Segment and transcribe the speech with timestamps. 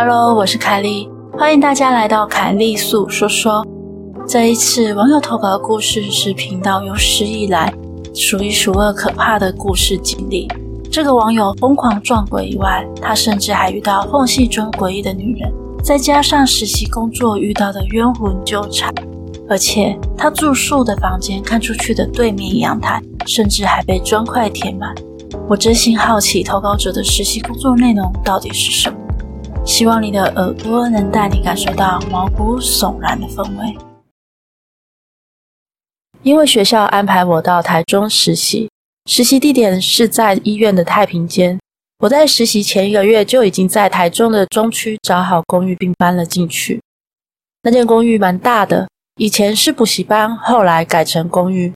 [0.00, 3.66] Hello，我是凯莉，欢迎大家来到凯莉粟说说。
[4.28, 7.74] 这一次网友投稿的故事是频道有史以来
[8.14, 10.46] 数一数二可怕的故事经历。
[10.88, 18.94] 这个网友疯狂撞鬼以外，他甚至还遇到缝隙中诡异的女人，再加上实习工作遇到的冤魂纠缠，
[19.48, 24.94] 而且他住宿的房间看出去的对面阳台，甚至还被砖块填满。
[25.48, 28.96] 我真心好奇投稿者的实习工作内容到底是什么？
[29.68, 33.76] 希望你的耳朵能带你感受到毛骨悚然的氛围。
[36.22, 38.70] 因为学校安排我到台中实习，
[39.04, 41.60] 实习地点是在医院的太平间。
[41.98, 46.80] 我在实习前一个月就已经在台中的中区找好公寓并搬了进去。
[47.62, 51.74] 那间公寓蛮大的，以前是补习班，后来改成公寓。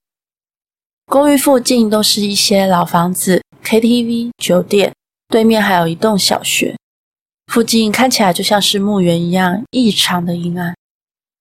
[1.07, 4.95] 公寓附近都是一些老房子、KTV、酒店，
[5.29, 6.75] 对面还有一栋小学。
[7.53, 10.75] 附近看起来就像是墓园一样，异常的阴暗。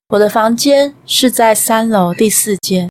[0.09, 2.89] 我的房间是在三楼第四间，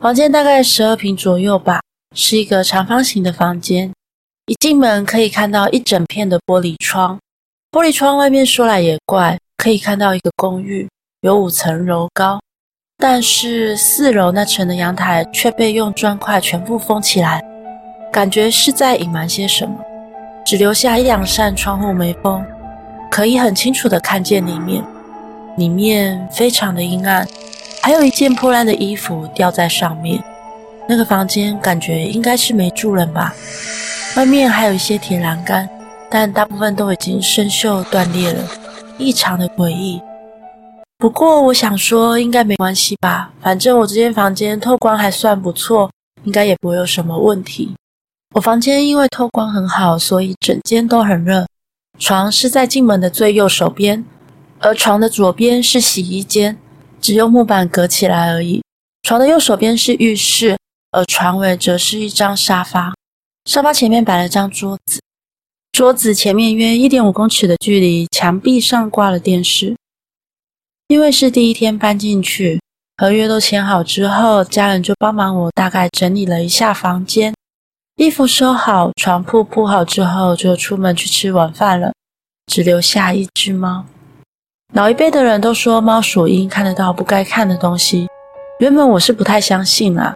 [0.00, 1.82] 房间大概十二平左右吧，
[2.14, 3.92] 是一个长方形的房间。
[4.46, 7.18] 一进门可以看到一整片的玻璃窗，
[7.70, 10.88] 玻璃窗外面说来也怪，可以看到一个公寓，
[11.20, 12.40] 有五层楼高，
[12.96, 17.44] 但是四楼那层的阳台却被用砖块全部封起来，
[18.10, 19.78] 感觉是在隐瞒些什么。
[20.46, 22.40] 只留下一两扇窗户没封，
[23.10, 24.84] 可以很清楚的看见里面。
[25.56, 27.26] 里面非常的阴暗，
[27.82, 30.22] 还有一件破烂的衣服吊在上面。
[30.86, 33.34] 那个房间感觉应该是没住人吧。
[34.16, 35.68] 外面还有一些铁栏杆，
[36.10, 38.44] 但大部分都已经生锈断裂了，
[38.98, 40.00] 异常的诡异。
[40.98, 45.90] 不过我想说应该没关系吧，反正我这间房间透光还算不错，
[46.24, 47.74] 应该也不会有什么问题。
[48.34, 51.46] 我房间因为透光很好，所以整间都很热。
[51.98, 54.04] 床是在进门的最右手边，
[54.58, 56.58] 而床的左边是洗衣间，
[57.00, 58.62] 只用木板隔起来而已。
[59.02, 60.58] 床的右手边是浴室，
[60.90, 62.94] 而床尾则是一张沙发。
[63.44, 65.00] 沙发前面摆了张桌子，
[65.72, 69.76] 桌子前面约一点五公尺的距离，墙壁上挂了电视。
[70.88, 72.60] 因为是第一天搬进去，
[72.96, 77.32] 合约都签好之后，家人就帮忙我大概整理了一下房间。
[77.96, 81.94] 衣服收好，床铺铺好之后，就出门去吃晚饭了，
[82.46, 83.86] 只留下一只猫。
[84.74, 88.06] 老一辈的人都说猫属阴，看得到不该看的东西。
[88.58, 90.12] 原本我是不太相信啦，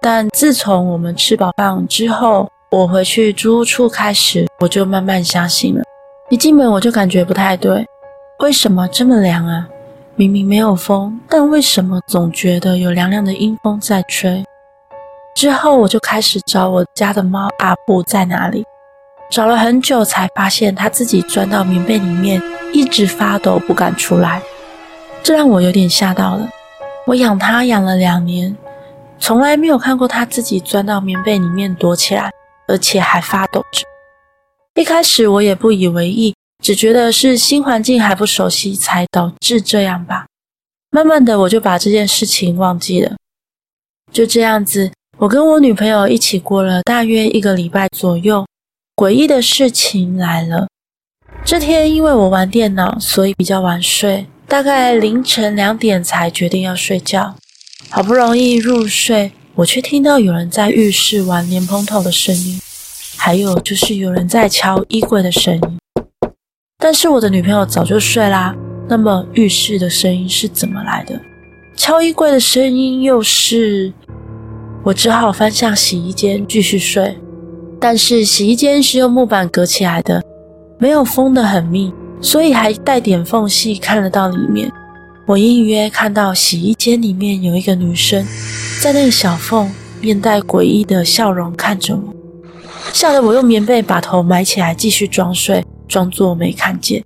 [0.00, 5.82] 但自从我们吃饱饭之后，我回去租屋处开始，我就慢慢相信了。
[6.30, 7.84] 一进门我就感觉不太对，
[8.38, 9.66] 为什么这么凉啊？
[10.14, 14.44] 明明没有风，但为什么总觉得有凉凉的阴风在吹？
[15.34, 18.64] 之后我就开始找我家的猫阿布在哪里，
[19.30, 22.40] 找了很久才发现它自己钻到棉被里面，
[22.72, 24.40] 一直发抖不敢出来，
[25.24, 26.48] 这让我有点吓到了。
[27.04, 28.56] 我养它养了两年，
[29.18, 32.30] 从来没有看过它自己钻到棉被里面躲起来，
[32.68, 33.84] 而且还发抖着。
[34.80, 40.26] 一开始我也不以为意，只觉得是新环境还不熟悉才导致这样吧。
[40.90, 43.16] 慢慢的我就把这件事情忘记了，
[44.12, 44.92] 就这样子。
[45.16, 48.44] 我跟我女朋友一起过了大约一个礼拜左右，
[48.96, 50.66] 诡异的事情来了。
[51.44, 57.36] 这天因为我玩电脑，所以比较晚睡，大概凌晨两点才决定要睡觉。
[57.90, 62.60] 好不容易入睡，我却听到有人在浴室玩莲蓬头的声音，
[63.16, 65.78] 还有就是有人在敲衣柜的声音。
[66.78, 68.52] 但是我的女朋友早就睡啦，
[68.88, 71.20] 那么浴室的声音是怎么来的？
[71.76, 73.92] 敲衣柜的声音又是？
[74.84, 77.16] 我只好翻向洗衣间继续睡，
[77.80, 80.22] 但是洗衣间是用木板隔起来的，
[80.78, 81.90] 没有封得很密，
[82.20, 84.70] 所以还带点缝隙看得到里面。
[85.26, 88.26] 我隐约看到洗衣间里面有一个女生，
[88.78, 89.72] 在那个小缝
[90.02, 92.14] 面带诡异的笑容看着我，
[92.92, 97.02] 吓得我用棉被把头埋起来继续装睡，装作没看见。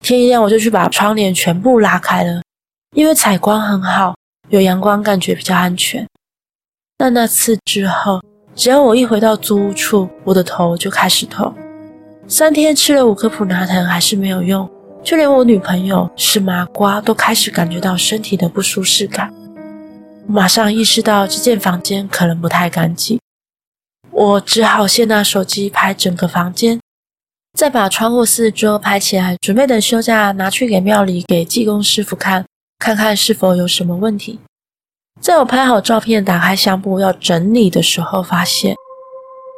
[0.00, 2.40] 天一亮我就去把窗帘全部拉开了，
[2.96, 4.14] 因为采光很好，
[4.48, 6.06] 有阳光感觉比较安全。
[6.96, 8.22] 但那次之后，
[8.54, 11.52] 只要我一回到租屋处，我的头就开始痛。
[12.26, 14.68] 三天吃了五颗普拿疼还是没有用，
[15.02, 19.32] 就连我女朋友是麻瓜都开始感觉到身体的不舒适感。
[20.26, 23.18] 我马上意识到这间房间可能不太干净，
[24.10, 26.80] 我只好先拿手机拍整个房间，
[27.58, 32.46] 再把窗户四周拍起来，准备等休假拿去给庙里给济公师傅看，
[32.78, 34.38] 看看是否有什么问题。
[35.24, 38.76] 在我拍好照片、打开相簿要整理的时候，发现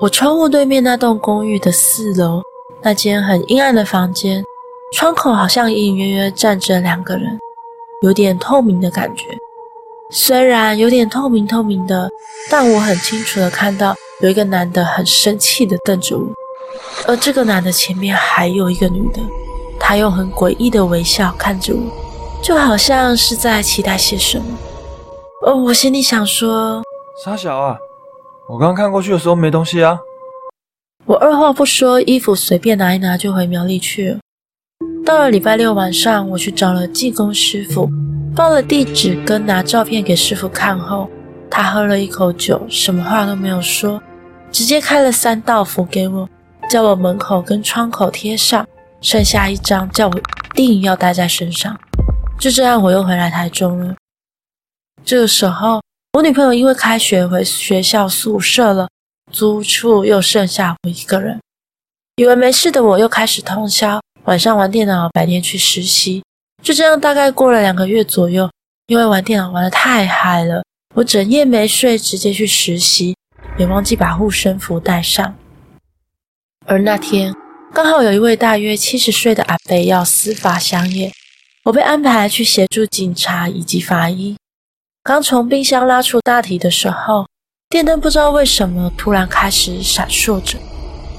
[0.00, 2.40] 我窗户对面那栋公寓的四楼
[2.82, 4.44] 那间很阴暗的房间，
[4.92, 7.36] 窗口好像隐隐约约站着两个人，
[8.02, 9.24] 有点透明的感觉。
[10.08, 12.08] 虽然有点透明透明的，
[12.48, 16.28] 但我很清楚的看到有一个男的很生气的瞪着我，
[17.08, 19.20] 而这个男的前面还有一个女的，
[19.80, 21.82] 她用很诡异的微笑看着我，
[22.40, 24.44] 就好像是在期待些什么。
[25.46, 26.82] 哦，我心里想说，
[27.24, 27.78] 傻小啊，
[28.48, 29.96] 我刚刚看过去的时候没东西啊。
[31.04, 34.18] 我二话不说，衣服随便拿一拿就回苗栗去了。
[35.04, 37.88] 到了礼拜六晚上，我去找了技工师傅，
[38.34, 41.08] 报了地址跟拿照片给师傅看后，
[41.48, 44.02] 他喝了一口酒，什么话都没有说，
[44.50, 46.28] 直接开了三道符给我，
[46.68, 48.66] 叫我门口跟窗口贴上，
[49.00, 51.78] 剩下一张叫我一定要带在身上。
[52.36, 53.94] 就这样，我又回来台中了。
[55.06, 55.80] 这个时候，
[56.14, 58.88] 我女朋友因为开学回学校宿舍了。
[59.32, 61.40] 租处又剩下我一个人，
[62.16, 66.22] 以为没事的我又开始通宵，晚上玩电脑，白天去实习。
[66.62, 68.48] 就这样，大概过了两个月左右，
[68.86, 70.62] 因为玩电脑玩得太嗨了，
[70.94, 73.16] 我整夜没睡，直接去实习，
[73.58, 75.36] 也忘记把护身符带上。
[76.66, 77.34] 而那天
[77.72, 81.12] 刚好有一位大约七十岁的阿伯要司法相验，
[81.64, 84.36] 我被安排去协助警察以及法医。
[85.06, 87.24] 刚从冰箱拉出大体的时候。
[87.68, 90.58] 电灯不知道为什么突然开始闪烁着，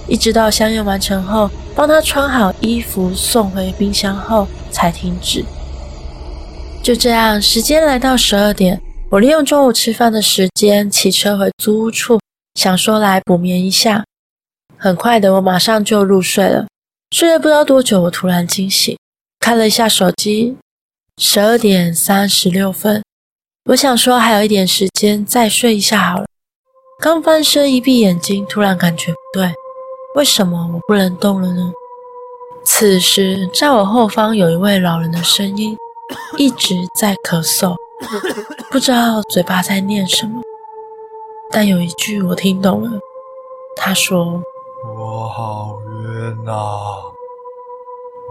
[0.10, 5.46] 一直到相验完成后，帮他穿好衣服送回冰箱后才停止。
[6.84, 12.20] 就这样，时间来到十二点，我利用中午吃饭的时间骑车回租屋处，
[12.56, 14.04] 想说来补眠一下。
[14.78, 16.66] 很快的，我马上就入睡了。
[17.16, 18.98] 睡了不知道多久，我突然惊醒，
[19.40, 20.58] 看了一下手机，
[21.18, 23.02] 十二点三十六分。
[23.68, 26.26] 我想说还有一点时间，再睡一下好了。
[27.02, 29.54] 刚翻身一闭眼睛，突然感觉不对，
[30.16, 31.70] 为什么我不能动了呢？
[32.64, 35.78] 此时，在我后方有一位老人的声音
[36.38, 37.76] 一直在咳嗽，
[38.72, 40.42] 不知道嘴巴在念什么，
[41.52, 42.90] 但有一句我听懂了。
[43.76, 44.42] 他说
[44.98, 46.54] ：“我好冤呐，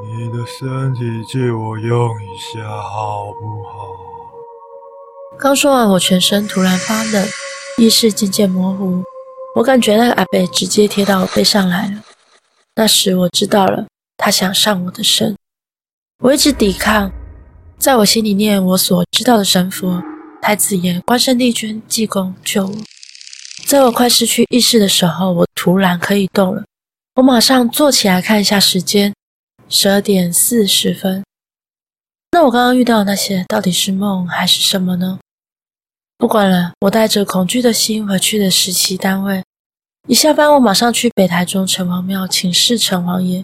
[0.02, 4.15] 你的身体借我用一下好不好？”
[5.38, 7.28] 刚说完，我全身突然发冷。
[7.78, 9.02] 意识渐渐模糊，
[9.54, 12.02] 我感觉那个阿伯直接贴到我背上来了。
[12.74, 13.86] 那时我知道了，
[14.16, 15.36] 他想上我的身。
[16.20, 17.12] 我一直抵抗，
[17.78, 20.02] 在我心里念我所知道的神佛、
[20.40, 22.74] 太子爷、关圣帝君、济公救我。
[23.66, 26.64] 在我快失去意识的时候，我突然可以动了。
[27.16, 29.12] 我马上坐起来看一下时间，
[29.68, 31.22] 十二点四十分。
[32.36, 35.18] 那我刚刚遇到的那些到底是梦还是什么呢？
[36.18, 39.42] 不管了，我带着恐惧的心回去的实习单位。
[40.06, 43.42] 一下班，我马上去北台中城隍庙请示城隍爷。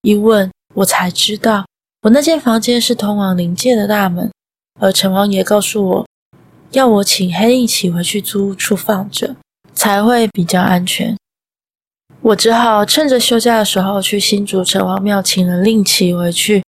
[0.00, 1.66] 一问，我才知道，
[2.00, 4.32] 我那间房间是通往灵界的大门，
[4.80, 6.06] 而城隍爷告诉我，
[6.70, 9.36] 要我请黑令旗回去租屋处放着，
[9.74, 11.14] 才会比较安全。
[12.22, 16.62] 我只好趁着休假的时候去新竹城隍庙请了令旗回去。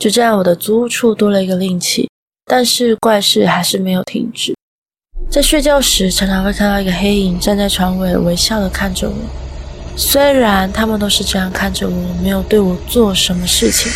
[0.00, 2.08] 就这样，我的租屋处多了一个令旗，
[2.46, 4.54] 但是怪事还是没有停止。
[5.30, 9.14] 在睡觉时，常常会看到一个黑影站在床尾，微笑的看着我。
[9.98, 13.92] 虽然他们都是这样看着我，没有对我做什么事情，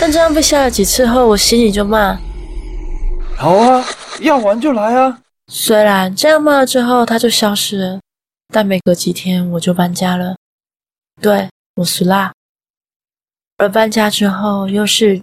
[0.00, 2.18] 但这样被吓了几次后，我心里就骂：
[3.36, 3.86] 好啊，
[4.20, 5.20] 要玩就来啊！
[5.52, 8.00] 虽然这样骂了之后，他就消失了，
[8.52, 10.34] 但每隔几天我就搬家了。
[11.20, 12.32] 对，我属辣。
[13.58, 15.22] 而搬家之后，又是